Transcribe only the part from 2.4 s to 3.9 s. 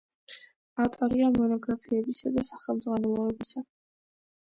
სახელმძღვანელოებისა.